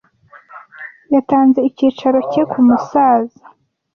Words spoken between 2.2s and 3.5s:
cye kumusaza.